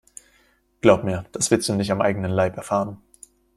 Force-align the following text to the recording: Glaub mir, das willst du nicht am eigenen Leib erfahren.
Glaub 0.81 1.03
mir, 1.03 1.25
das 1.31 1.51
willst 1.51 1.69
du 1.69 1.75
nicht 1.75 1.91
am 1.91 2.01
eigenen 2.01 2.31
Leib 2.31 2.57
erfahren. 2.57 3.03